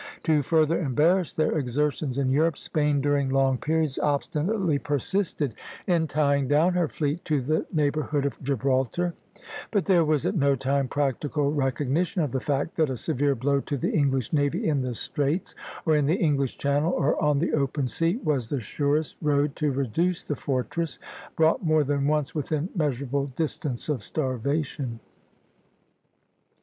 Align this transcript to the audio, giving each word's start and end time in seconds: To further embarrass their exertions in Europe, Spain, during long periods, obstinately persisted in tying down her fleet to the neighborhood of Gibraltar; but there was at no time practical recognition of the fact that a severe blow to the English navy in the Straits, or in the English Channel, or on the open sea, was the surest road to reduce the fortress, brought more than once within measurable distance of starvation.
To 0.23 0.41
further 0.41 0.81
embarrass 0.81 1.31
their 1.31 1.55
exertions 1.55 2.17
in 2.17 2.31
Europe, 2.31 2.57
Spain, 2.57 3.01
during 3.01 3.29
long 3.29 3.59
periods, 3.59 3.99
obstinately 3.99 4.79
persisted 4.79 5.53
in 5.85 6.07
tying 6.07 6.47
down 6.47 6.73
her 6.73 6.87
fleet 6.87 7.23
to 7.25 7.39
the 7.39 7.67
neighborhood 7.71 8.25
of 8.25 8.41
Gibraltar; 8.41 9.13
but 9.69 9.85
there 9.85 10.03
was 10.03 10.25
at 10.25 10.33
no 10.35 10.55
time 10.55 10.87
practical 10.87 11.53
recognition 11.53 12.23
of 12.23 12.31
the 12.31 12.39
fact 12.39 12.77
that 12.77 12.89
a 12.89 12.97
severe 12.97 13.35
blow 13.35 13.59
to 13.59 13.77
the 13.77 13.91
English 13.91 14.33
navy 14.33 14.67
in 14.67 14.81
the 14.81 14.95
Straits, 14.95 15.53
or 15.85 15.95
in 15.95 16.07
the 16.07 16.15
English 16.15 16.57
Channel, 16.57 16.91
or 16.93 17.23
on 17.23 17.37
the 17.37 17.53
open 17.53 17.87
sea, 17.87 18.19
was 18.23 18.49
the 18.49 18.59
surest 18.59 19.17
road 19.21 19.55
to 19.57 19.71
reduce 19.71 20.23
the 20.23 20.35
fortress, 20.35 20.97
brought 21.35 21.63
more 21.63 21.83
than 21.83 22.07
once 22.07 22.33
within 22.33 22.69
measurable 22.75 23.27
distance 23.27 23.87
of 23.87 24.03
starvation. 24.03 24.99